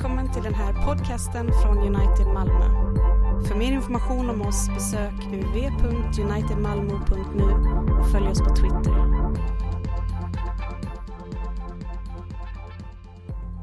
[0.00, 2.64] Välkommen till den här podcasten från United Malmö.
[3.48, 7.44] För mer information om oss besök uv.unitedmalmo.nu
[8.00, 8.94] och följ oss på Twitter.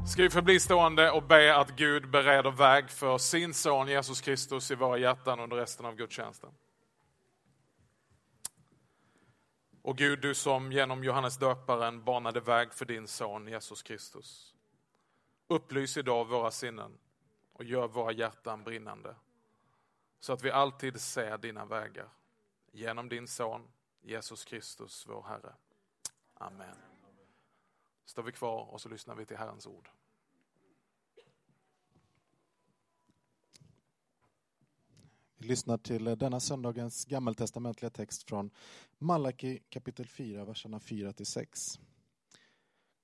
[0.06, 4.70] Ska vi förbli stående och be att Gud bereder väg för sin son Jesus Kristus
[4.70, 6.50] i våra hjärtan under resten av gudstjänsten.
[9.82, 14.54] Och Gud, du som genom Johannes döparen banade väg för din son Jesus Kristus.
[15.48, 16.98] Upplys idag våra sinnen
[17.52, 19.16] och gör våra hjärtan brinnande.
[20.20, 22.08] Så att vi alltid ser dina vägar.
[22.72, 23.68] Genom din son
[24.00, 25.54] Jesus Kristus, vår Herre.
[26.34, 26.76] Amen.
[28.04, 29.90] Står vi kvar och så lyssnar vi till Herrens ord.
[35.36, 38.50] Vi lyssnar till denna söndagens gammaltestamentliga text från
[38.98, 41.80] Malaki kapitel 4, verserna 4 till 6.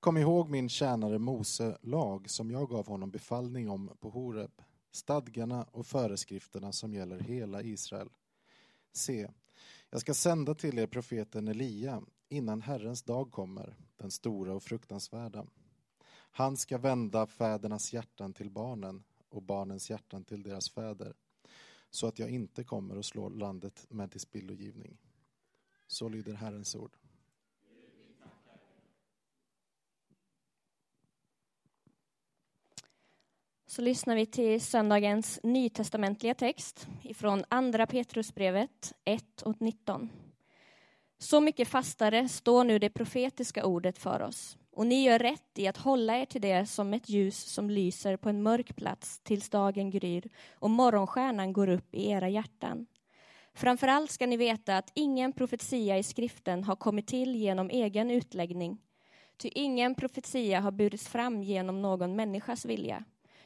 [0.05, 4.61] Kom ihåg min tjänare Mose lag som jag gav honom befallning om på Horeb,
[4.91, 8.09] stadgarna och föreskrifterna som gäller hela Israel.
[8.93, 9.27] Se,
[9.89, 15.45] jag ska sända till er profeten Elia innan Herrens dag kommer, den stora och fruktansvärda.
[16.11, 21.13] Han ska vända fädernas hjärtan till barnen och barnens hjärtan till deras fäder
[21.89, 24.97] så att jag inte kommer att slå landet med tillspillogivning.
[25.87, 26.97] Så lyder Herrens ord.
[33.75, 40.09] Så lyssnar vi till söndagens nytestamentliga text ifrån Andra Petrusbrevet 1 och 19.
[41.17, 45.67] Så mycket fastare står nu det profetiska ordet för oss och ni gör rätt i
[45.67, 49.49] att hålla er till det som ett ljus som lyser på en mörk plats tills
[49.49, 52.85] dagen gryr och morgonstjärnan går upp i era hjärtan.
[53.53, 58.11] Framför allt ska ni veta att ingen profetia i skriften har kommit till genom egen
[58.11, 58.77] utläggning.
[59.37, 63.03] Ty ingen profetia har burits fram genom någon människas vilja,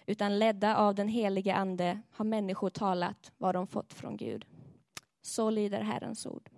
[0.10, 4.46] utan ledda av den helige Ande har människor talat vad de fått från Gud.
[5.22, 6.50] Så lyder Herrens ord.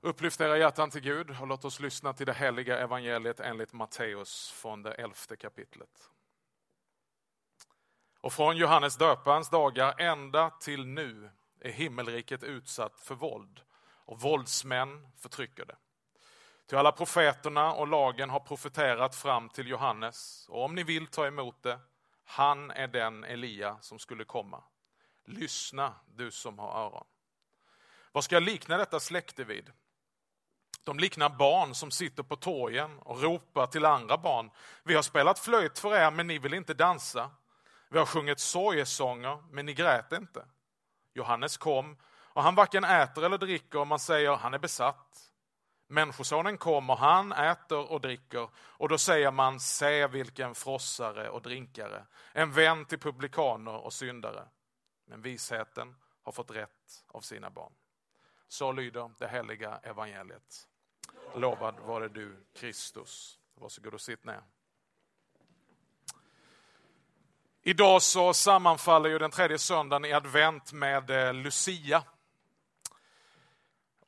[0.00, 4.50] Upplyft era hjärtan till Gud och låt oss lyssna till det heliga evangeliet enligt Matteus
[4.50, 6.10] från det elfte kapitlet.
[8.20, 11.30] Och från Johannes döparens dagar ända till nu
[11.60, 13.60] är himmelriket utsatt för våld
[14.04, 15.76] och våldsmän förtrycker det.
[16.66, 21.26] Till alla profeterna och lagen har profeterat fram till Johannes och om ni vill ta
[21.26, 21.78] emot det,
[22.24, 24.62] han är den Elia som skulle komma.
[25.24, 27.06] Lyssna du som har öron.
[28.12, 29.72] Vad ska jag likna detta släkte vid?
[30.84, 34.50] De liknar barn som sitter på torgen och ropar till andra barn.
[34.82, 37.30] Vi har spelat flöjt för er, men ni vill inte dansa.
[37.88, 40.46] Vi har sjungit sorgesånger, men ni grät inte.
[41.14, 45.32] Johannes kom, och han varken äter eller dricker, och man säger han är besatt.
[45.86, 52.06] Människosonen kommer, han äter och dricker, och då säger man se vilken frossare och drinkare,
[52.32, 54.48] en vän till publikaner och syndare.
[55.04, 57.72] Men visheten har fått rätt av sina barn.
[58.48, 60.68] Så lyder det heliga evangeliet.
[61.34, 63.38] Lovad vare du, Kristus.
[63.54, 64.42] Varsågod och sitt ner.
[67.62, 72.02] Idag så sammanfaller ju den tredje söndagen i advent med eh, Lucia.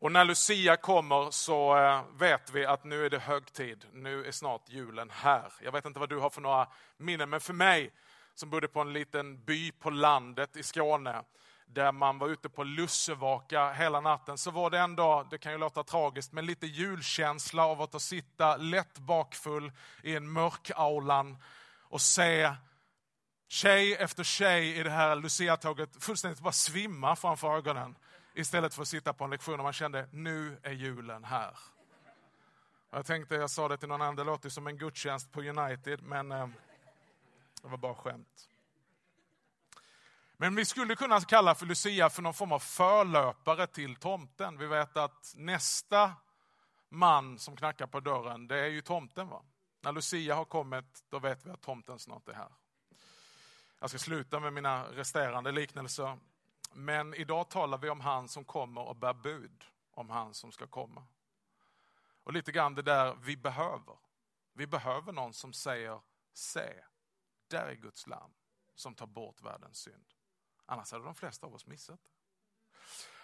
[0.00, 3.84] Och när Lucia kommer så eh, vet vi att nu är det högtid.
[3.92, 5.52] Nu är snart julen här.
[5.62, 7.90] Jag vet inte vad du har för några minnen, men för mig
[8.34, 11.22] som bodde på en liten by på landet i Skåne
[11.66, 15.58] där man var ute på lussevaka hela natten, så var det ändå, det kan ju
[15.58, 19.72] låta tragiskt, men lite julkänsla av att sitta lätt bakfull
[20.02, 21.36] i en mörk aulan
[21.82, 22.54] och se
[23.48, 27.96] tjej efter tjej i det här luciatåget fullständigt bara svimma framför ögonen
[28.38, 31.58] istället för att sitta på en lektion och man kände, nu är julen här.
[32.90, 36.02] Jag tänkte, jag sa det till någon annan, det låter som en gudstjänst på United,
[36.02, 36.48] men eh,
[37.62, 38.48] det var bara skämt.
[40.36, 44.58] Men vi skulle kunna kalla för Lucia för någon form av förlöpare till tomten.
[44.58, 46.12] Vi vet att nästa
[46.88, 49.28] man som knackar på dörren, det är ju tomten.
[49.28, 49.42] Va?
[49.80, 52.52] När Lucia har kommit, då vet vi att tomten snart är här.
[53.80, 56.18] Jag ska sluta med mina resterande liknelser.
[56.72, 60.66] Men idag talar vi om han som kommer och bär bud om han som ska
[60.66, 61.06] komma.
[62.24, 63.96] Och lite grann det där vi behöver.
[64.52, 66.00] Vi behöver någon som säger,
[66.32, 66.84] se,
[67.48, 68.30] där är Guds lam
[68.74, 70.06] som tar bort världens synd.
[70.66, 72.10] Annars hade de flesta av oss missat det.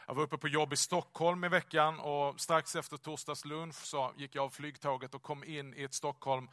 [0.06, 4.35] Jag var uppe på jobb i Stockholm i veckan och strax efter torsdagslunch så gick
[4.35, 6.49] jag av flygtåget och kom in i ett Stockholm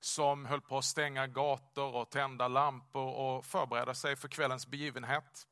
[0.00, 5.48] som höll på att stänga gator och tända lampor och förbereda sig för kvällens begivenhet.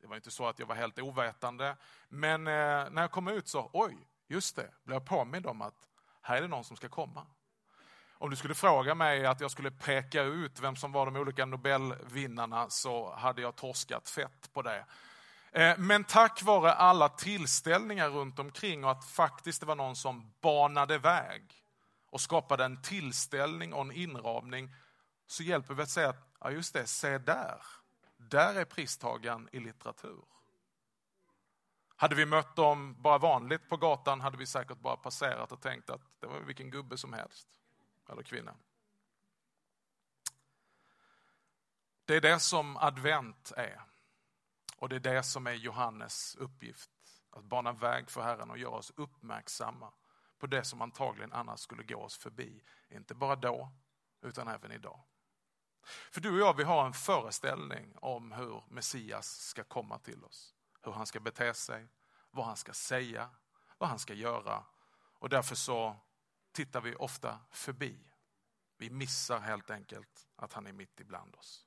[0.00, 1.76] Det var inte så att jag var helt ovetande,
[2.08, 5.74] men eh, när jag kom ut så, oj, just det, blev jag påmind om att
[6.22, 7.26] här är det någon som ska komma.
[8.20, 11.44] Om du skulle fråga mig att jag skulle peka ut vem som var de olika
[11.44, 14.84] Nobelvinnarna så hade jag torskat fett på det.
[15.52, 20.32] Eh, men tack vare alla tillställningar runt omkring och att faktiskt det var någon som
[20.40, 21.42] banade väg
[22.10, 24.74] och skapade en tillställning och en inramning
[25.26, 27.62] så hjälper vi att säga att, ja just det, se där.
[28.28, 30.24] Där är pristagaren i litteratur.
[31.96, 35.90] Hade vi mött dem bara vanligt på gatan hade vi säkert bara passerat och tänkt
[35.90, 37.48] att det var vilken gubbe som helst.
[38.08, 38.54] Eller kvinna.
[42.04, 43.80] Det är det som advent är.
[44.76, 46.90] Och det är det som är Johannes uppgift.
[47.30, 49.92] Att bana väg för Herren och göra oss uppmärksamma
[50.38, 52.62] på det som antagligen annars skulle gå oss förbi.
[52.88, 53.72] Inte bara då,
[54.22, 55.04] utan även idag.
[56.10, 60.54] För du och jag, vi har en föreställning om hur Messias ska komma till oss.
[60.82, 61.88] Hur han ska bete sig,
[62.30, 63.30] vad han ska säga,
[63.78, 64.64] vad han ska göra.
[65.18, 65.96] Och därför så
[66.52, 67.98] tittar vi ofta förbi.
[68.76, 71.64] Vi missar helt enkelt att han är mitt ibland oss.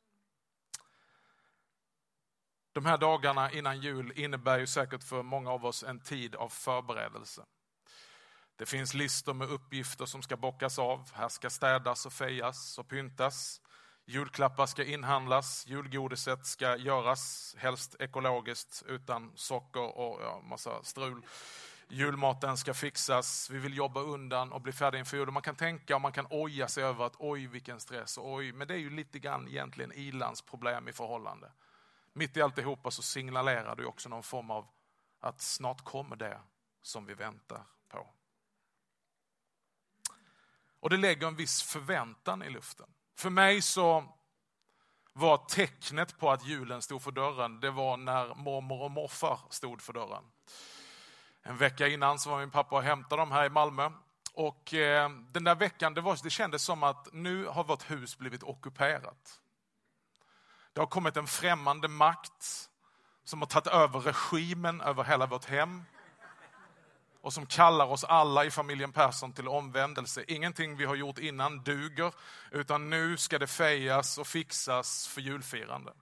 [2.74, 6.50] De här dagarna innan jul innebär ju säkert för många av oss en tid av
[6.50, 7.46] förberedelse.
[8.56, 11.12] Det finns listor med uppgifter som ska bockas av.
[11.14, 13.62] Här ska städas och fejas och pyntas.
[14.12, 21.26] Julklappar ska inhandlas, julgodiset ska göras, helst ekologiskt utan socker och ja, massa strul.
[21.88, 25.32] Julmaten ska fixas, vi vill jobba undan och bli färdiga inför jul.
[25.32, 28.68] Man kan tänka och man kan oja sig över att oj vilken stress, oj, men
[28.68, 31.52] det är ju lite grann egentligen ilans problem i förhållande.
[32.14, 34.68] Mitt i alltihopa så signalerar det också någon form av
[35.20, 36.40] att snart kommer det
[36.82, 38.08] som vi väntar på.
[40.80, 42.94] Och det lägger en viss förväntan i luften.
[43.16, 44.04] För mig så
[45.14, 49.82] var tecknet på att julen stod för dörren, det var när mormor och morfar stod
[49.82, 50.24] för dörren.
[51.44, 53.90] En vecka innan så var min pappa och hämtade dem här i Malmö.
[54.34, 58.18] Och eh, den där veckan, det, var, det kändes som att nu har vårt hus
[58.18, 59.40] blivit ockuperat.
[60.74, 62.70] Det har kommit en främmande makt
[63.24, 65.84] som har tagit över regimen över hela vårt hem
[67.22, 70.24] och som kallar oss alla i familjen Persson till omvändelse.
[70.28, 72.14] Ingenting vi har gjort innan duger,
[72.52, 75.94] utan nu ska det fejas och fixas för julfirande.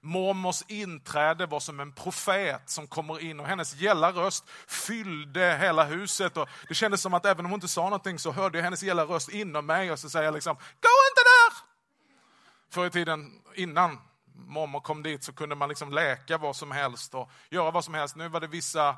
[0.00, 5.84] Mormors inträde var som en profet som kommer in och hennes gälla röst fyllde hela
[5.84, 6.36] huset.
[6.36, 8.82] Och det kändes som att även om hon inte sa någonting så hörde jag hennes
[8.82, 11.68] gälla röst inom mig och så säger jag liksom, gå inte där!
[12.70, 13.98] Förr i tiden innan
[14.34, 17.94] mormor kom dit så kunde man liksom läka vad som helst och göra vad som
[17.94, 18.16] helst.
[18.16, 18.96] Nu var det vissa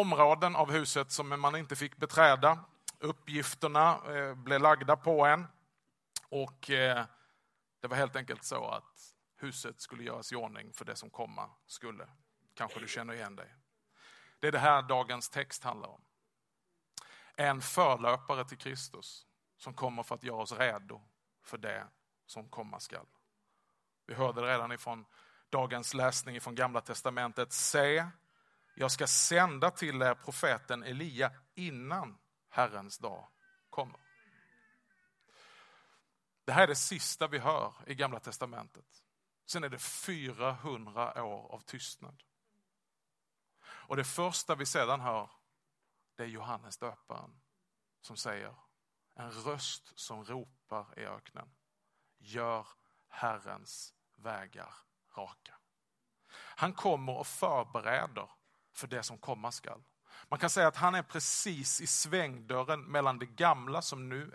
[0.00, 2.64] områden av huset som man inte fick beträda.
[2.98, 5.46] Uppgifterna eh, blev lagda på en.
[6.28, 7.04] Och eh,
[7.80, 11.50] det var helt enkelt så att huset skulle göras i ordning för det som komma
[11.66, 12.08] skulle.
[12.54, 13.54] Kanske du känner igen dig.
[14.40, 16.00] Det är det här dagens text handlar om.
[17.36, 19.26] En förlöpare till Kristus
[19.56, 21.02] som kommer för att göra oss redo
[21.44, 21.86] för det
[22.26, 23.06] som komma skall.
[24.06, 25.04] Vi hörde det redan ifrån
[25.50, 27.52] dagens läsning från Gamla Testamentet.
[27.52, 28.06] Se,
[28.74, 32.18] jag ska sända till er profeten Elia innan
[32.48, 33.28] Herrens dag
[33.70, 34.00] kommer.
[36.44, 39.04] Det här är det sista vi hör i Gamla Testamentet.
[39.46, 42.22] Sen är det 400 år av tystnad.
[43.64, 45.30] Och det första vi sedan hör,
[46.16, 47.40] det är Johannes döparen
[48.00, 48.54] som säger
[49.14, 51.54] en röst som ropar i öknen.
[52.18, 52.66] Gör
[53.08, 54.74] Herrens vägar
[55.16, 55.54] raka.
[56.32, 58.30] Han kommer och förbereder
[58.74, 59.82] för det som komma skall.
[60.28, 64.34] Man kan säga att han är precis i svängdörren mellan det gamla som nu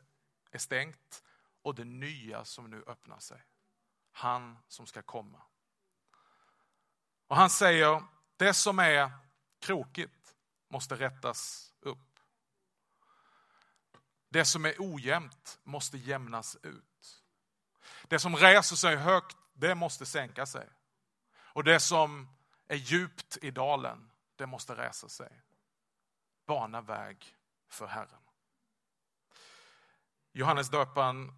[0.51, 1.23] är stängt
[1.61, 3.43] och det nya som nu öppnar sig.
[4.11, 5.41] Han som ska komma.
[7.27, 8.03] Och han säger,
[8.37, 9.11] det som är
[9.59, 10.35] krokigt
[10.67, 12.19] måste rättas upp.
[14.29, 17.23] Det som är ojämnt måste jämnas ut.
[18.07, 20.69] Det som reser sig högt, det måste sänka sig.
[21.35, 22.27] Och det som
[22.67, 24.08] är djupt i dalen,
[24.39, 25.41] det måste resa sig.
[26.45, 27.35] Bana väg
[27.67, 28.21] för Herren.
[30.31, 31.33] Johannes döparen,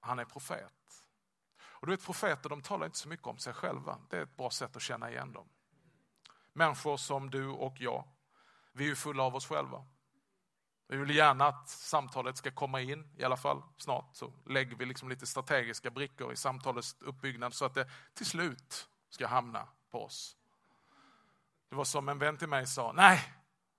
[0.00, 1.04] han är profet.
[1.62, 3.98] Och du vet profeter, de talar inte så mycket om sig själva.
[4.10, 5.48] Det är ett bra sätt att känna igen dem.
[6.52, 8.08] Människor som du och jag,
[8.72, 9.86] vi är fulla av oss själva.
[10.88, 14.86] Vi vill gärna att samtalet ska komma in, i alla fall snart, så lägger vi
[14.86, 20.04] liksom lite strategiska brickor i samtalets uppbyggnad så att det till slut ska hamna på
[20.04, 20.36] oss.
[21.74, 23.32] Det var som en vän till mig sa, nej,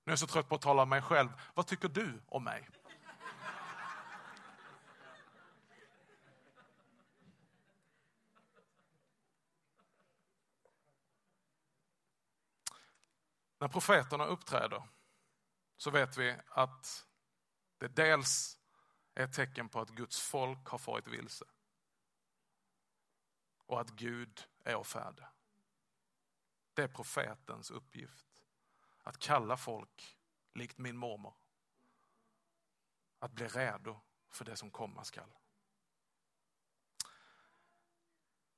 [0.04, 1.30] nu är jag så trött på att tala om mig själv.
[1.54, 2.70] Vad tycker du om mig?
[13.60, 14.84] När profeterna uppträder
[15.78, 17.06] så vet vi att
[17.78, 18.58] det dels
[19.14, 21.46] är ett tecken på att Guds folk har farit vilse.
[23.66, 25.28] Och att Gud är färde.
[26.76, 28.44] Det är profetens uppgift.
[29.04, 30.18] Att kalla folk,
[30.54, 31.34] likt min mormor,
[33.20, 35.30] att bli redo för det som komma skall.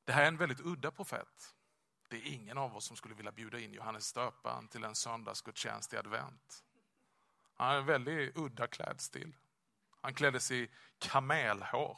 [0.03, 1.55] Det här är en väldigt udda profet.
[2.09, 5.93] Det är ingen av oss som skulle vilja bjuda in Johannes Stöparen till en söndagsgudstjänst
[5.93, 6.63] i advent.
[7.55, 9.35] Han har en väldigt udda klädstil.
[10.01, 11.97] Han klädde sig i kamelhår.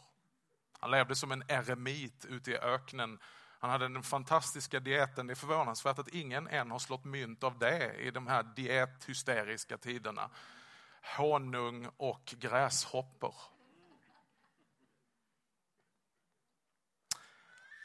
[0.80, 3.20] Han levde som en eremit ute i öknen.
[3.60, 5.28] Han hade den fantastiska dieten.
[5.28, 9.78] Det är förvånansvärt att ingen än har slått mynt av det i de här diethysteriska
[9.78, 10.30] tiderna.
[11.18, 13.36] Honung och gräshoppor.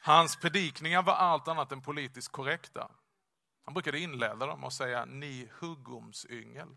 [0.03, 2.91] Hans predikningar var allt annat än politiskt korrekta.
[3.65, 6.77] Han brukade inleda dem och säga ni huggumsyngel.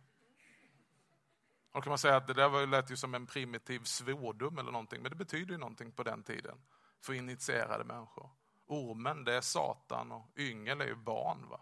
[1.71, 5.01] Och kan man säga att det där lät ju som en primitiv svordom eller någonting,
[5.01, 6.57] men det betyder ju någonting på den tiden
[7.01, 8.29] för initierade människor.
[8.67, 11.49] Ormen det är Satan och yngel är ju barn.
[11.49, 11.61] Va?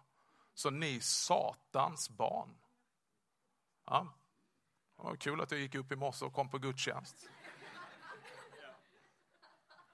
[0.53, 2.57] Så ni Satans barn.
[3.85, 4.13] Ja,
[4.97, 7.29] det var kul att jag gick upp i morse och kom på gudstjänst.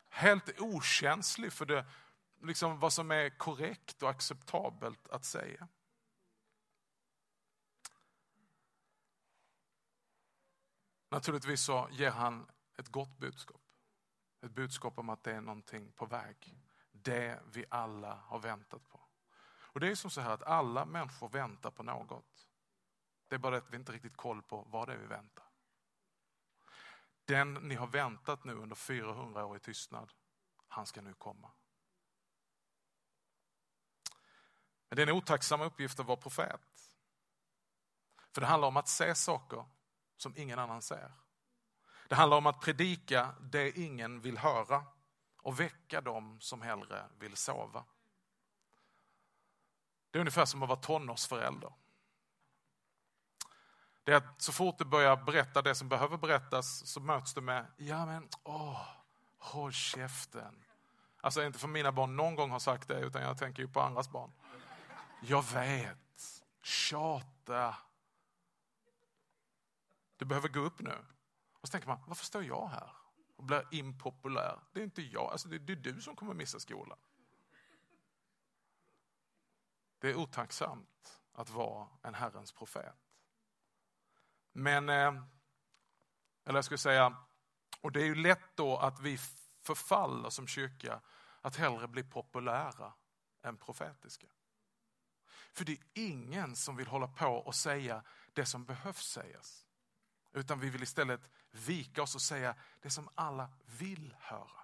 [0.10, 1.86] Helt okänslig för det,
[2.42, 5.68] liksom vad som är korrekt och acceptabelt att säga.
[11.10, 13.62] Naturligtvis så ger han ett gott budskap.
[14.42, 16.56] Ett budskap om att det är någonting på väg.
[17.04, 19.00] Det vi alla har väntat på.
[19.44, 22.48] Och det är som så här att alla människor väntar på något.
[23.28, 25.46] Det är bara det att vi inte riktigt koll på vad det är vi väntar.
[27.26, 30.14] Den ni har väntat nu under 400 år i tystnad,
[30.68, 31.52] han ska nu komma.
[34.90, 36.62] Men det är en otacksam uppgift att vara profet.
[38.34, 39.66] För det handlar om att se saker
[40.18, 41.12] som ingen annan ser.
[42.08, 44.86] Det handlar om att predika det ingen vill höra
[45.42, 47.84] och väcka dem som hellre vill sova.
[50.12, 51.74] Det är ungefär som att vara tonårsförälder.
[54.04, 57.42] Det är att så fort du börjar berätta det som behöver berättas så möts du
[57.42, 58.88] med, ja men åh,
[59.38, 60.64] håll käften.
[61.22, 63.82] Alltså inte för mina barn någon gång har sagt det, utan jag tänker ju på
[63.82, 64.32] andras barn.
[65.22, 67.76] Jag vet, tjata.
[70.18, 71.06] Du behöver gå upp nu.
[71.62, 73.01] Och så tänker man, varför står jag här
[73.42, 74.60] och blir impopulär?
[74.72, 76.98] Det är inte jag, alltså det är du som kommer missa skolan.
[80.00, 82.96] Det är otacksamt att vara en Herrens profet.
[84.52, 85.24] Men, eh,
[86.46, 87.18] eller jag skulle säga,
[87.82, 89.18] och det är ju lätt då att vi
[89.62, 91.02] förfaller som kyrka
[91.42, 92.94] att hellre bli populära
[93.42, 94.28] än profetiska.
[95.54, 99.66] För det är ingen som vill hålla på och säga det som behövs sägas.
[100.34, 104.62] Utan vi vill istället vika oss och säga det som alla vill höra.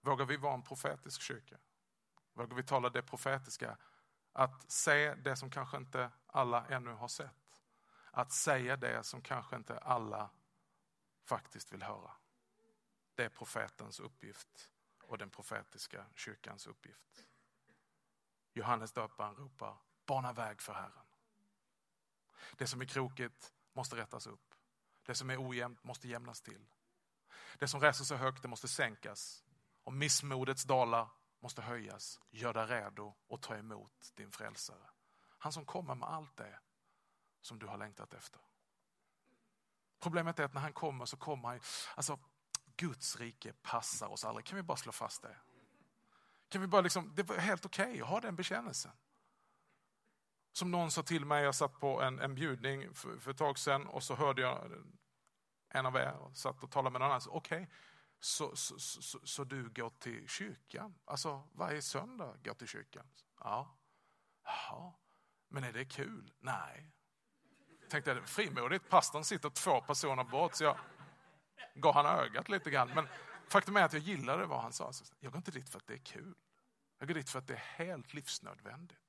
[0.00, 1.58] Vågar vi vara en profetisk kyrka?
[2.32, 3.78] Vågar vi tala det profetiska?
[4.32, 7.62] Att se det som kanske inte alla ännu har sett.
[8.10, 10.30] Att säga det som kanske inte alla
[11.24, 12.12] faktiskt vill höra.
[13.14, 14.70] Det är profetens uppgift
[15.02, 17.26] och den profetiska kyrkans uppgift.
[18.52, 19.76] Johannes döparen ropar,
[20.06, 21.05] bana väg för Herren.
[22.56, 24.54] Det som är krokigt måste rättas upp.
[25.06, 26.66] Det som är ojämnt måste jämnas till.
[27.58, 29.44] Det som reser sig högt det måste sänkas.
[29.84, 31.08] Och missmodets dalar
[31.40, 32.20] måste höjas.
[32.30, 34.90] Gör dig redo och ta emot din frälsare.
[35.38, 36.58] Han som kommer med allt det
[37.40, 38.40] som du har längtat efter.
[40.00, 41.60] Problemet är att när han kommer så kommer han,
[41.94, 42.18] alltså
[42.76, 44.46] Guds rike passar oss aldrig.
[44.46, 45.36] Kan vi bara slå fast det?
[46.48, 48.92] Kan vi bara liksom, det var helt okej okay att ha den bekännelsen.
[50.56, 53.58] Som någon sa till mig, jag satt på en, en bjudning för, för ett tag
[53.58, 54.72] sedan och så hörde jag
[55.68, 57.20] en av er och satt och talade med någon annan.
[57.28, 57.74] Okej, okay,
[58.20, 60.94] så, så, så, så, du går till kyrkan?
[61.04, 63.06] Alltså varje söndag går till kyrkan?
[63.40, 63.78] Ja.
[64.44, 64.92] Jaha.
[65.48, 66.32] Men är det kul?
[66.38, 66.92] Nej.
[67.90, 70.78] Tänkte jag, frimodigt, pastorn sitter två personer bort så jag
[71.74, 72.90] gav han ögat lite grann.
[72.94, 73.08] Men
[73.48, 74.92] faktum är att jag gillade vad han sa.
[75.20, 76.34] Jag går inte dit för att det är kul.
[76.98, 79.05] Jag går dit för att det är helt livsnödvändigt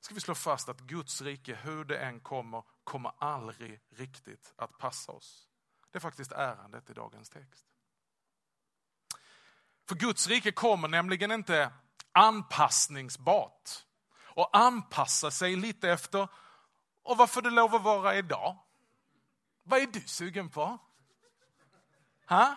[0.00, 4.78] ska vi slå fast att Guds rike, hur det än kommer, kommer aldrig riktigt att
[4.78, 5.48] passa oss.
[5.90, 7.66] Det är faktiskt ärendet i dagens text.
[9.88, 11.72] För Guds rike kommer nämligen inte
[12.12, 13.70] anpassningsbart
[14.22, 16.28] och anpassa sig lite efter
[17.02, 18.58] och varför det lov att vara idag.
[19.62, 20.78] Vad är du sugen på?
[22.26, 22.56] Ha?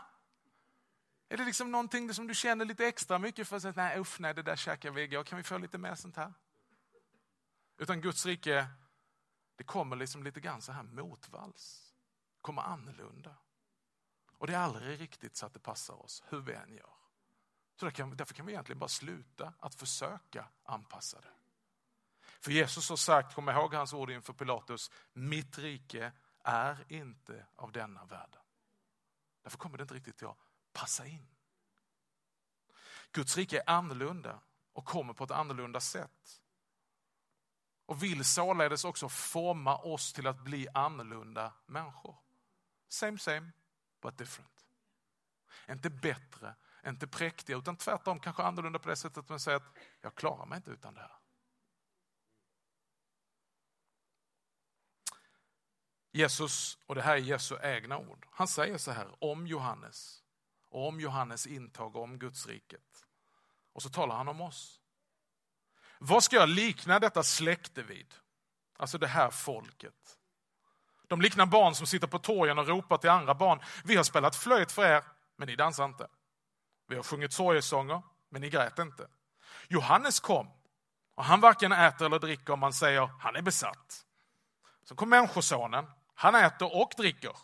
[1.30, 4.20] Är det liksom någonting som du känner lite extra mycket för att säga, nej usch
[4.20, 6.34] nej det där käkar vi igår, kan vi få lite mer sånt här?
[7.84, 8.68] Utan Guds rike,
[9.56, 11.94] det kommer liksom lite grann så här motvalls.
[12.42, 13.36] kommer annorlunda.
[14.38, 16.94] Och det är aldrig riktigt så att det passar oss, hur vi än gör.
[17.76, 21.34] Så därför kan vi egentligen bara sluta att försöka anpassa det.
[22.40, 26.12] För Jesus har sagt, kom ihåg hans ord inför Pilatus, mitt rike
[26.44, 28.42] är inte av denna världen.
[29.42, 30.38] Därför kommer det inte riktigt att
[30.74, 31.28] passa in.
[33.12, 34.40] Guds rike är annorlunda
[34.74, 36.40] och kommer på ett annorlunda sätt.
[37.86, 42.16] Och vill således också forma oss till att bli annorlunda människor.
[42.88, 43.52] Same same,
[44.02, 44.66] but different.
[45.70, 46.56] Inte bättre,
[46.88, 50.46] inte präktiga, utan tvärtom kanske annorlunda på det sättet att man säger att jag klarar
[50.46, 51.18] mig inte utan det här.
[56.12, 60.24] Jesus, och det här är Jesu egna ord, han säger så här om Johannes,
[60.70, 63.06] om Johannes intag om Guds riket.
[63.74, 64.83] Och så talar han om oss.
[66.06, 68.14] Vad ska jag likna detta släkte vid?
[68.78, 70.18] Alltså det här folket.
[71.08, 73.60] De liknar barn som sitter på torgen och ropar till andra barn.
[73.84, 75.04] Vi har spelat flöjt för er,
[75.38, 76.08] men ni dansar inte.
[76.88, 79.08] Vi har sjungit sorgesånger, men ni grät inte.
[79.68, 80.48] Johannes kom,
[81.16, 84.06] och han varken äter eller dricker om man säger han är besatt.
[84.84, 87.36] Så kom Människosonen, han äter och dricker.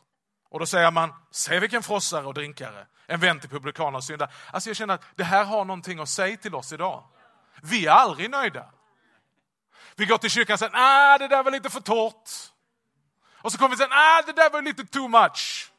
[0.50, 4.32] Och då säger man, se vilken frossare och drinkare, en vän till publikaner och syndare.
[4.51, 7.04] Alltså jag känner att det här har någonting att säga till oss idag.
[7.63, 8.66] Vi är aldrig nöjda.
[9.96, 12.30] Vi går till kyrkan och säger, nej det där var lite för torrt.
[13.42, 15.72] Och så kommer vi säga, ah, nej det där var lite too much.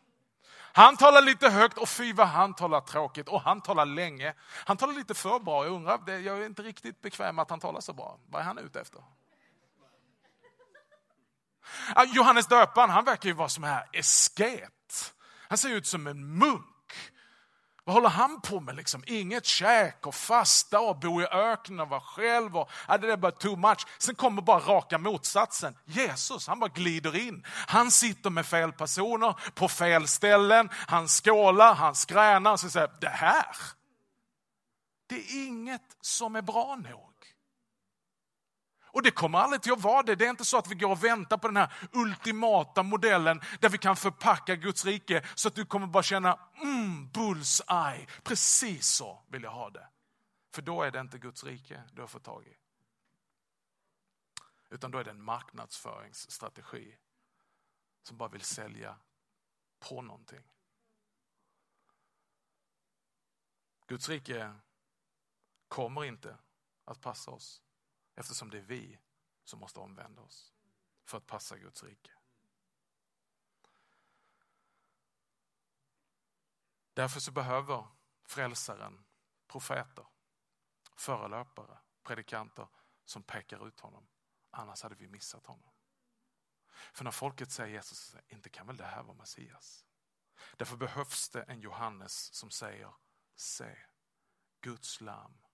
[0.73, 4.35] Han talar lite högt och fy vad han talar tråkigt och han talar länge.
[4.65, 7.61] Han talar lite för bra, jag undrar, jag är inte riktigt bekväm med att han
[7.61, 8.19] talar så bra.
[8.31, 9.03] Vad är han ute efter?
[11.95, 15.15] Ah, Johannes döparen, han verkar ju vara som här esket.
[15.49, 16.70] Han ser ut som en munk.
[17.91, 18.77] Vad håller han på med?
[18.77, 19.05] Liksom?
[19.07, 22.57] Inget käk och fasta och bo i öknen och vara själv.
[22.57, 23.87] Och, ja, det är bara too much.
[23.99, 25.79] Sen kommer bara raka motsatsen.
[25.85, 27.45] Jesus, han bara glider in.
[27.47, 30.69] Han sitter med fel personer på fel ställen.
[30.73, 33.57] Han skålar, han skränar och så säger det här,
[35.09, 37.10] det är inget som är bra nog.
[38.93, 40.15] Och det kommer aldrig till att vara det.
[40.15, 43.69] Det är inte så att vi går och väntar på den här ultimata modellen där
[43.69, 49.23] vi kan förpacka Guds rike så att du kommer bara känna, mm, bullseye, precis så
[49.29, 49.89] vill jag ha det.
[50.53, 52.57] För då är det inte Guds rike du har fått tag i.
[54.71, 56.97] Utan då är det en marknadsföringsstrategi
[58.03, 58.97] som bara vill sälja
[59.79, 60.43] på någonting.
[63.87, 64.55] Guds rike
[65.69, 66.39] kommer inte
[66.85, 67.63] att passa oss.
[68.21, 68.99] Eftersom det är vi
[69.45, 70.55] som måste omvända oss
[71.05, 72.11] för att passa Guds rike.
[76.95, 77.87] Därför så behöver
[78.25, 79.05] frälsaren
[79.47, 80.07] profeter,
[80.97, 82.69] förelöpare, predikanter
[83.05, 84.09] som pekar ut honom.
[84.51, 85.73] Annars hade vi missat honom.
[86.93, 89.87] För när folket säger Jesus, inte kan väl det här vara Messias?
[90.57, 92.95] Därför behövs det en Johannes som säger,
[93.35, 93.77] se,
[94.61, 95.47] Guds lam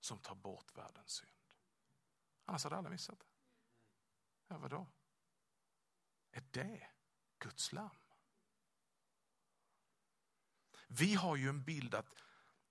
[0.00, 1.39] som tar bort världens synd.
[2.50, 3.26] Annars hade alla missat det.
[4.48, 4.86] Ja, vadå?
[6.30, 6.86] Är det
[7.38, 7.96] Guds lamm?
[10.88, 12.14] Vi har ju en bild att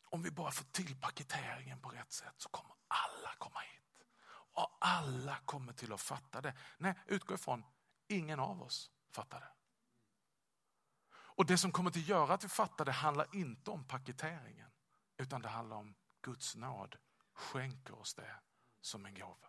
[0.03, 4.07] om vi bara får till paketeringen på rätt sätt så kommer alla komma hit.
[4.31, 6.57] Och alla kommer till att fatta det.
[6.77, 7.63] Nej, utgå ifrån,
[8.07, 9.51] ingen av oss fattar det.
[11.11, 14.71] Och det som kommer att göra att vi fattar det handlar inte om paketeringen.
[15.17, 16.97] Utan det handlar om Guds nåd
[17.33, 18.41] skänker oss det
[18.81, 19.48] som en gåva.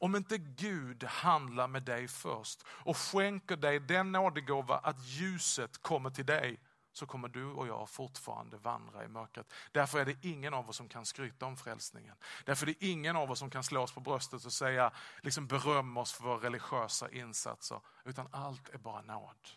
[0.00, 6.10] Om inte Gud handlar med dig först och skänker dig den nådegåva att ljuset kommer
[6.10, 6.60] till dig
[6.92, 9.52] så kommer du och jag fortfarande vandra i mörkret.
[9.72, 12.16] Därför är det ingen av oss som kan skryta om frälsningen.
[12.44, 15.46] Därför är det ingen av oss som kan slå oss på bröstet och säga, liksom
[15.46, 17.80] berömma oss för våra religiösa insatser.
[18.04, 19.48] Utan allt är bara nåd.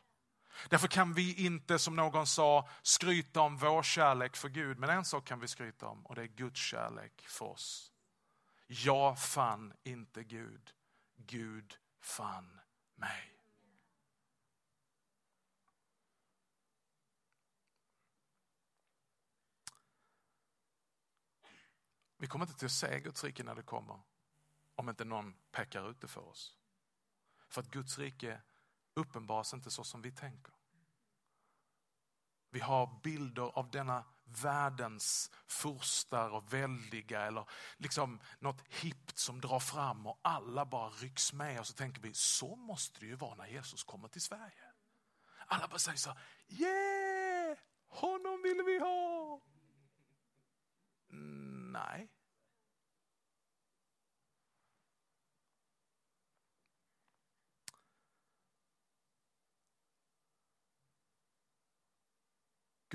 [0.69, 4.79] Därför kan vi inte, som någon sa, skryta om vår kärlek för Gud.
[4.79, 7.91] Men en sak kan vi skryta om och det är Guds kärlek för oss.
[8.67, 10.73] Jag fann inte Gud,
[11.15, 12.59] Gud fann
[12.95, 13.31] mig.
[22.17, 23.99] Vi kommer inte till att se Guds rike när det kommer
[24.75, 26.57] om inte någon pekar ut det för oss.
[27.47, 28.41] För att Guds rike
[28.93, 30.53] uppenbaras inte så som vi tänker.
[32.49, 39.59] Vi har bilder av denna världens furstar och väldiga eller liksom något hippt som drar
[39.59, 43.35] fram och alla bara rycks med och så tänker vi så måste det ju vara
[43.35, 44.71] när Jesus kommer till Sverige.
[45.47, 46.15] Alla bara säger så
[46.47, 47.57] yeah,
[47.87, 49.41] honom vill vi ha.
[51.09, 52.11] Mm, nej.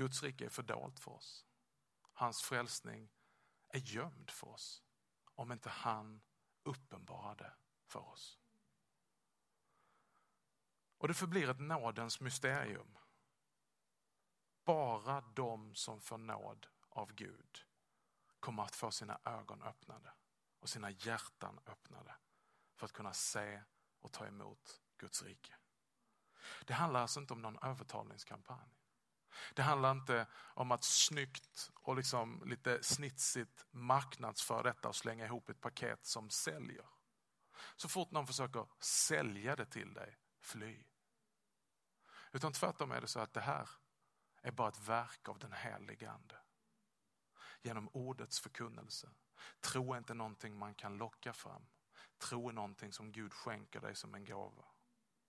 [0.01, 1.45] Guds rike är fördolt för oss.
[2.13, 3.09] Hans frälsning
[3.69, 4.83] är gömd för oss
[5.35, 6.21] om inte han
[6.63, 7.53] uppenbarade
[7.85, 8.39] för oss.
[10.97, 12.97] Och det förblir ett nådens mysterium.
[14.63, 17.59] Bara de som får nåd av Gud
[18.39, 20.13] kommer att få sina ögon öppnade
[20.59, 22.15] och sina hjärtan öppnade
[22.75, 23.63] för att kunna se
[23.99, 25.55] och ta emot Guds rike.
[26.65, 28.80] Det handlar alltså inte om någon övertalningskampanj.
[29.53, 35.49] Det handlar inte om att snyggt och liksom lite snitsigt marknadsföra detta och slänga ihop
[35.49, 36.85] ett paket som säljer.
[37.75, 40.83] Så fort någon försöker sälja det till dig, fly.
[42.31, 43.69] Utan tvärtom är det så att det här
[44.41, 46.35] är bara ett verk av den helige Ande.
[47.61, 49.09] Genom ordets förkunnelse.
[49.59, 51.67] Tro är inte någonting man kan locka fram.
[52.17, 54.70] Tro är någonting som Gud skänker dig som en gåva.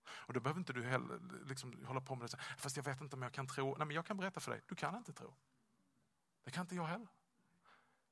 [0.09, 2.37] Och då behöver inte du heller liksom hålla på med det.
[2.57, 3.75] Fast jag vet inte om jag kan tro.
[3.77, 5.35] Nej, men jag kan berätta för dig, du kan inte tro.
[6.43, 7.07] Det kan inte jag heller.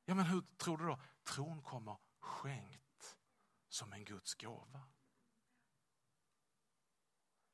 [0.06, 1.00] Ja, men hur tror du då?
[1.24, 3.18] Tron kommer skänkt
[3.70, 4.82] som en Guds gåva.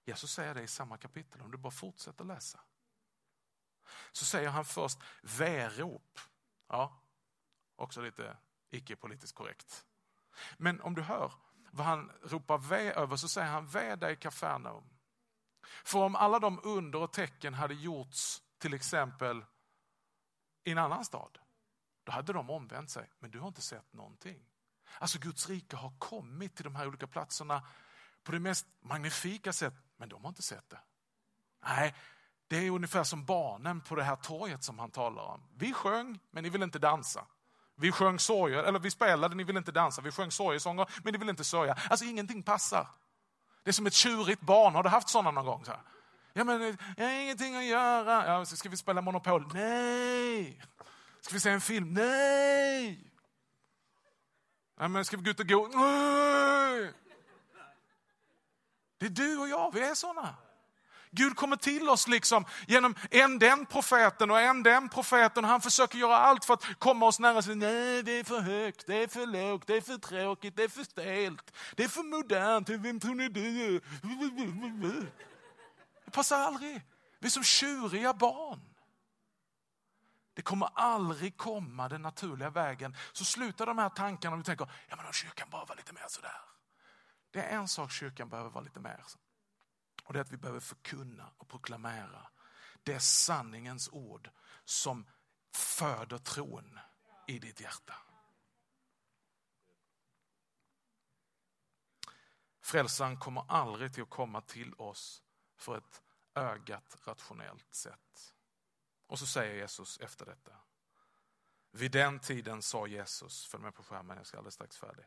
[0.06, 2.60] Jesus säger det i samma kapitel, om du bara fortsätter läsa.
[4.12, 6.20] Så säger han först verop.
[6.68, 7.02] Ja,
[7.76, 8.38] också lite
[8.70, 9.86] icke-politiskt korrekt.
[10.58, 11.34] Men om du hör
[11.72, 14.84] vad han ropar ve över så säger han ve dig Kafarnaum.
[15.84, 19.46] För om alla de under och tecken hade gjorts till exempel
[20.64, 21.40] i en annan stad,
[22.04, 23.10] då hade de omvänt sig.
[23.20, 24.46] Men du har inte sett någonting.
[25.00, 27.68] Alltså Guds rike har kommit till de här olika platserna
[28.24, 30.80] på det mest magnifika sätt, men de har inte sett det.
[31.66, 31.96] Nej,
[32.48, 35.44] det är ungefär som barnen på det här torget som han talar om.
[35.56, 37.28] Vi sjöng, men ni vill inte dansa.
[37.80, 40.02] Vi sjöng sorger, eller vi spelade, ni ville inte dansa.
[40.02, 41.78] Vi sjöng sorgesånger, men ni ville inte sörja.
[41.90, 42.88] Alltså ingenting passar.
[43.64, 44.76] Det är som ett tjurigt barn.
[44.76, 45.66] Har du haft sådana någon gång?
[45.66, 45.82] Så här?
[46.34, 48.28] Ja, men jag har ingenting att göra.
[48.28, 49.54] Ja, ska vi spela Monopol?
[49.54, 50.62] Nej.
[51.22, 51.94] Ska vi se en film?
[51.94, 53.12] Nej.
[54.80, 55.68] Ja, men ska vi gå ut och gå?
[55.74, 56.94] Nej.
[58.98, 60.36] Det är du och jag, vi är sådana.
[61.18, 65.46] Gud kommer till oss liksom genom en den profeten och en den profeten.
[65.46, 67.42] Och han försöker göra allt för att komma oss nära.
[67.42, 67.56] Sig.
[67.56, 70.68] Nej, det är för högt, det är för lågt, det är för tråkigt, det är
[70.68, 72.70] för stelt, det är för modernt.
[72.70, 73.82] Vem tror ni du är?
[76.06, 76.82] Det passar aldrig.
[77.20, 78.62] Vi är som tjuriga barn.
[80.34, 82.96] Det kommer aldrig komma den naturliga vägen.
[83.12, 85.94] Så sluta de här tankarna och vi tänker, ja men om kyrkan bara var lite
[85.94, 86.42] mer sådär.
[87.32, 89.04] Det är en sak kyrkan behöver vara lite mer.
[90.08, 92.28] Och det är att vi behöver förkunna och proklamera
[92.84, 94.30] det sanningens ord
[94.66, 95.06] som
[95.54, 96.80] föder tron
[97.28, 97.94] i ditt hjärta.
[102.62, 105.24] Frälsaren kommer aldrig till att komma till oss
[105.58, 106.02] för ett
[106.36, 108.34] ögat rationellt sätt.
[109.08, 110.52] Och så säger Jesus efter detta.
[111.72, 115.06] Vid den tiden sa Jesus, följ med på skärmen, jag ska alldeles strax färdig.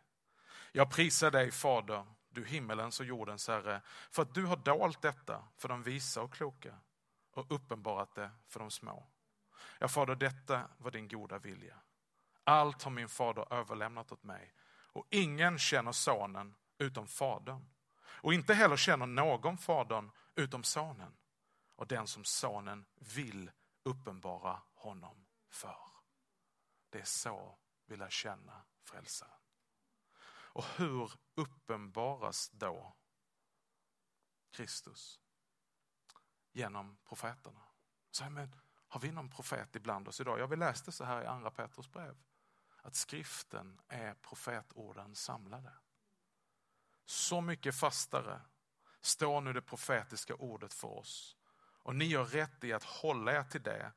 [0.73, 5.45] Jag prisar dig Fader, du himmelens och jordens Herre, för att du har dolt detta
[5.57, 6.75] för de visa och kloka
[7.31, 9.07] och uppenbarat det för de små.
[9.79, 11.77] Ja, Fader, detta var din goda vilja.
[12.45, 14.55] Allt har min fader överlämnat åt mig
[14.93, 17.69] och ingen känner sonen utom fadern.
[18.03, 21.17] Och inte heller känner någon fadern utom sonen
[21.77, 23.51] och den som sonen vill
[23.83, 25.77] uppenbara honom för.
[26.91, 29.33] Det är så vi lär känna frälsaren.
[30.53, 32.97] Och hur uppenbaras då
[34.51, 35.21] Kristus?
[36.53, 37.61] Genom profeterna.
[38.11, 38.57] Så, men,
[38.89, 40.41] har vi någon profet ibland oss idag?
[40.41, 42.19] Ja, vi läste så här i andra Petrus brev.
[42.83, 45.73] Att skriften är profetorden samlade.
[47.05, 48.41] Så mycket fastare
[49.01, 51.37] står nu det profetiska ordet för oss.
[51.83, 53.93] Och ni har rätt i att hålla er till det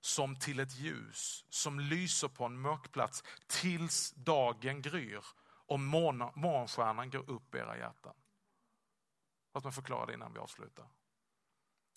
[0.00, 5.24] som till ett ljus som lyser på en mörk plats tills dagen gryr
[5.68, 8.14] och morgonstjärnan går upp i era hjärtan.
[9.54, 10.88] Låt mig förklara det innan vi avslutar.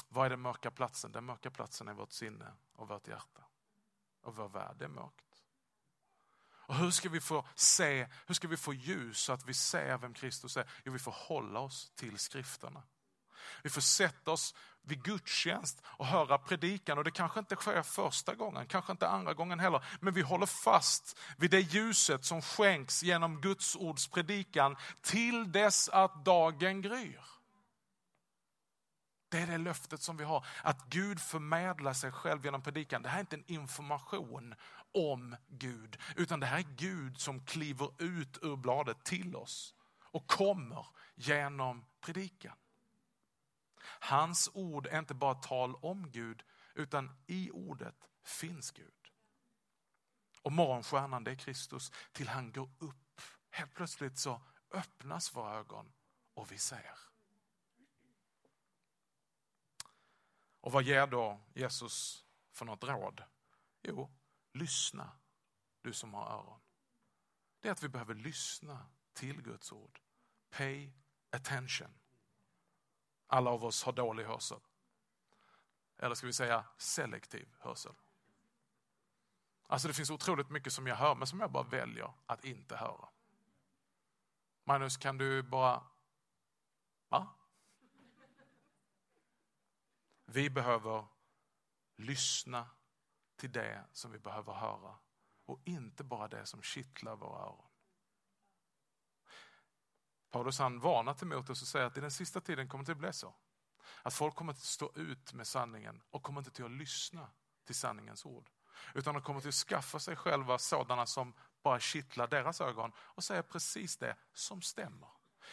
[0.09, 1.11] Vad är den mörka platsen?
[1.11, 3.43] Den mörka platsen är vårt sinne och vårt hjärta.
[4.21, 5.43] Och vår värld är mörkt.
[6.71, 9.97] Och hur ska vi få se, hur ska vi få ljus så att vi ser
[9.97, 10.69] vem Kristus är?
[10.83, 12.83] Jo, vi får hålla oss till skrifterna.
[13.63, 16.97] Vi får sätta oss vid gudstjänst och höra predikan.
[16.97, 19.83] Och det kanske inte sker första gången, kanske inte andra gången heller.
[19.99, 25.89] Men vi håller fast vid det ljuset som skänks genom Guds ords predikan till dess
[25.89, 27.21] att dagen gryr.
[29.29, 33.01] Det är det löftet som vi har, att Gud förmedlar sig själv genom predikan.
[33.01, 34.55] Det här är inte en information
[34.93, 40.27] om Gud, utan det här är Gud som kliver ut ur bladet till oss och
[40.27, 42.55] kommer genom predikan.
[43.83, 46.43] Hans ord är inte bara tal om Gud,
[46.75, 48.93] utan i ordet finns Gud.
[50.41, 53.21] Och morgonstjärnan det är Kristus till han går upp.
[53.49, 54.41] Helt plötsligt så
[54.71, 55.93] öppnas våra ögon
[56.33, 56.95] och vi ser.
[60.61, 63.23] Och vad ger då Jesus för något råd?
[63.81, 64.11] Jo,
[64.53, 65.11] lyssna
[65.81, 66.61] du som har öron.
[67.59, 69.99] Det är att vi behöver lyssna till Guds ord.
[70.49, 70.91] Pay
[71.29, 72.00] attention.
[73.33, 74.59] Alla av oss har dålig hörsel.
[75.97, 77.93] Eller ska vi säga selektiv hörsel.
[79.67, 82.75] Alltså det finns otroligt mycket som jag hör men som jag bara väljer att inte
[82.75, 83.09] höra.
[84.63, 85.83] Magnus, kan du bara...
[87.09, 87.27] Va?
[90.25, 91.05] Vi behöver
[91.95, 92.69] lyssna
[93.35, 94.95] till det som vi behöver höra
[95.45, 97.70] och inte bara det som kittlar våra öron.
[100.31, 103.13] Paulus han varnar Timoteus och säger att i den sista tiden kommer det att bli
[103.13, 103.35] så.
[104.03, 107.31] Att folk kommer att stå ut med sanningen och kommer inte till att lyssna
[107.65, 108.49] till sanningens ord.
[108.93, 113.23] Utan de kommer till att skaffa sig själva sådana som bara kittlar deras ögon och
[113.23, 115.09] säger precis det som stämmer.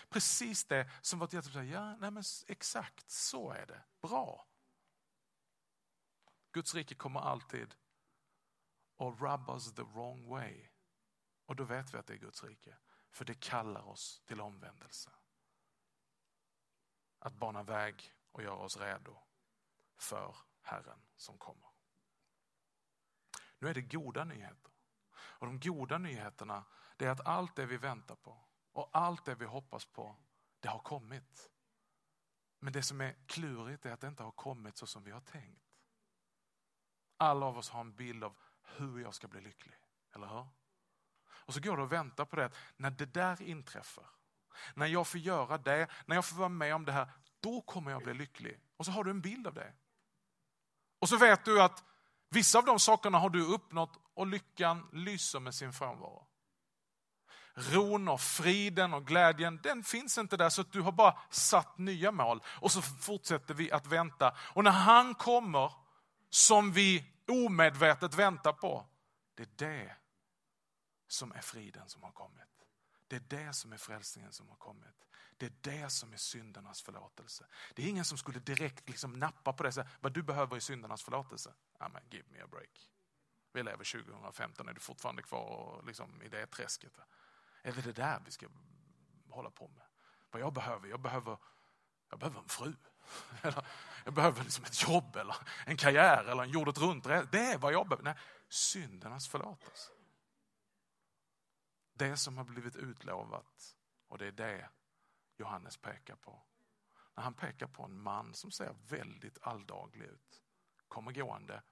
[0.09, 4.47] Precis det som vårt hjärta säger, ja, nej men exakt så är det, bra.
[6.53, 7.75] Guds rike kommer alltid
[8.99, 10.69] att rub us the wrong way.
[11.47, 12.77] Och då vet vi att det är Guds rike.
[13.11, 15.11] För det kallar oss till omvändelse.
[17.19, 19.19] Att bana väg och göra oss redo
[19.97, 21.69] för Herren som kommer.
[23.59, 24.73] Nu är det goda nyheter.
[25.13, 26.65] Och de goda nyheterna
[26.97, 30.17] det är att allt det vi väntar på och allt det vi hoppas på,
[30.61, 31.51] det har kommit.
[32.59, 35.21] Men det som är klurigt är att det inte har kommit så som vi har
[35.21, 35.65] tänkt.
[37.17, 39.77] Alla av oss har en bild av hur jag ska bli lycklig,
[40.15, 40.47] eller hur?
[41.49, 44.07] Och så går du och väntar på det, när det där inträffar,
[44.75, 47.91] när jag får göra det, när jag får vara med om det här, då kommer
[47.91, 48.61] jag bli lycklig.
[48.77, 49.73] Och så har du en bild av det.
[50.99, 51.85] Och så vet du att
[52.29, 56.27] vissa av de sakerna har du uppnått och lyckan lyser med sin frånvaro.
[57.55, 61.79] Ron och friden och glädjen, den finns inte där så att du har bara satt
[61.79, 62.43] nya mål.
[62.47, 64.37] Och så fortsätter vi att vänta.
[64.39, 65.73] Och när han kommer,
[66.31, 68.87] som vi omedvetet väntar på,
[69.35, 69.97] det är det
[71.09, 72.67] som är friden som har kommit.
[73.07, 75.09] Det är det som är frälsningen som har kommit.
[75.37, 77.47] Det är det som är syndernas förlåtelse.
[77.75, 79.73] Det är ingen som skulle direkt liksom nappa på det.
[79.73, 81.55] Så, vad du behöver är syndernas förlåtelse.
[81.79, 82.91] Amen, give me a break.
[83.53, 86.99] Vi lever 2015, är du fortfarande kvar liksom, i det träsket?
[87.63, 88.47] Är det det där vi ska
[89.31, 89.85] hålla på med?
[90.31, 90.89] Vad jag behöver?
[90.89, 91.39] Jag behöver,
[92.11, 92.75] jag behöver en fru.
[94.05, 97.05] jag behöver liksom ett jobb eller en karriär eller en jordet runt.
[97.05, 98.05] Det är vad jag behöver.
[98.05, 98.17] Nej,
[98.49, 99.93] syndernas förlåtelse.
[101.99, 103.77] Det som har blivit utlovat
[104.09, 104.71] och det är det
[105.37, 106.43] Johannes pekar på.
[107.17, 110.43] När han pekar på en man som ser väldigt alldaglig ut,
[110.89, 111.63] kommer gående.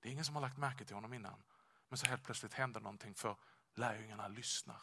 [0.00, 1.42] Det är ingen som har lagt märke till honom innan.
[1.88, 3.36] Men så helt plötsligt händer någonting för
[3.74, 4.82] lärjungarna lyssnar.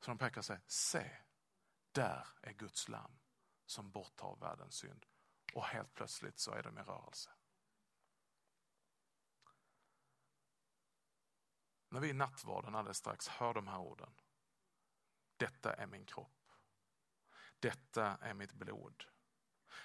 [0.00, 1.16] Så de pekar sig, se,
[1.92, 3.18] där är Guds lam
[3.66, 5.06] som borttar världens synd.
[5.54, 7.30] Och helt plötsligt så är de i rörelse.
[12.00, 14.14] När vi i nattvarden alldeles strax hör de här orden.
[15.36, 16.50] Detta är min kropp.
[17.58, 19.04] Detta är mitt blod.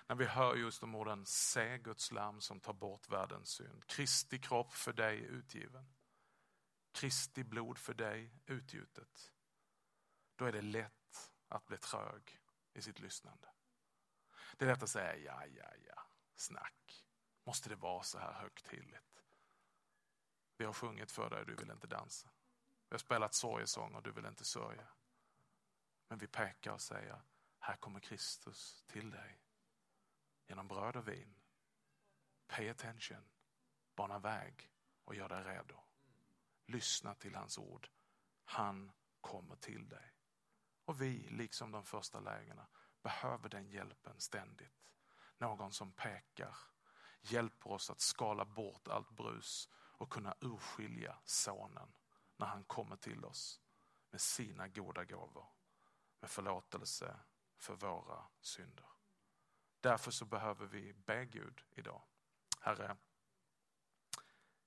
[0.08, 3.86] När vi hör just de orden, se Guds lam som tar bort världens synd.
[3.88, 5.94] Kristi kropp för dig utgiven.
[6.92, 9.34] Kristi blod för dig utgjutet.
[10.36, 12.40] Då är det lätt att bli trög
[12.74, 13.48] i sitt lyssnande.
[14.58, 16.02] Det är lätt att säga ja, ja, ja,
[16.36, 17.06] snack.
[17.44, 19.15] Måste det vara så här högtidligt?
[20.58, 22.30] Vi har sjungit för dig och du vill inte dansa.
[22.90, 24.88] Vi har spelat sorgesång och du vill inte sörja.
[26.08, 27.22] Men vi pekar och säger,
[27.60, 29.42] här kommer Kristus till dig.
[30.48, 31.36] Genom bröd och vin.
[32.48, 33.30] Pay attention.
[33.96, 34.72] Bana väg
[35.04, 35.80] och gör dig redo.
[36.66, 37.90] Lyssna till hans ord.
[38.44, 38.92] Han
[39.22, 40.14] kommer till dig.
[40.86, 42.68] Och vi, liksom de första lägena,
[43.02, 44.90] behöver den hjälpen ständigt.
[45.38, 46.58] Någon som pekar,
[47.22, 49.70] hjälper oss att skala bort allt brus
[50.06, 51.98] och kunna urskilja sonen
[52.38, 53.62] när han kommer till oss
[54.10, 55.48] med sina goda gåvor,
[56.20, 57.20] med förlåtelse
[57.58, 58.86] för våra synder.
[59.80, 62.02] Därför så behöver vi be Gud idag.
[62.60, 62.98] Herre,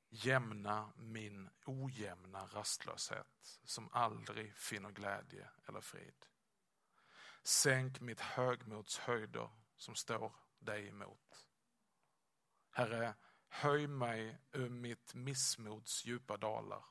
[0.09, 6.27] jämna min ojämna rastlöshet som aldrig finner glädje eller frid.
[7.43, 11.47] Sänk mitt högmods höjder som står dig emot.
[12.71, 13.15] Herre,
[13.49, 16.85] höj mig ur mitt missmods djupa dalar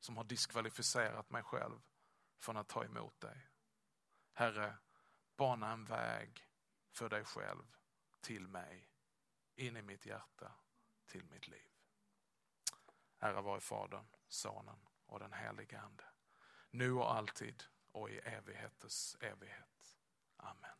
[0.00, 1.80] som har diskvalificerat mig själv
[2.38, 3.48] från att ta emot dig.
[4.32, 4.78] Herre,
[5.36, 6.48] bana en väg
[6.90, 7.76] för dig själv
[8.20, 8.90] till mig,
[9.56, 10.52] in i mitt hjärta,
[11.06, 11.70] till mitt liv.
[13.18, 16.04] Ära vare Fadern, Sonen och den helige Ande.
[16.70, 19.98] Nu och alltid och i evigheters evighet.
[20.36, 20.76] Amen.